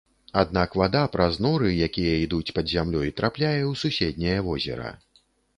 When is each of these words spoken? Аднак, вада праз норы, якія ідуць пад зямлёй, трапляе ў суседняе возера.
Аднак, 0.41 0.77
вада 0.81 1.01
праз 1.15 1.37
норы, 1.45 1.67
якія 1.87 2.15
ідуць 2.25 2.53
пад 2.57 2.73
зямлёй, 2.73 3.13
трапляе 3.21 3.61
ў 3.61 3.73
суседняе 3.85 4.39
возера. 4.49 4.89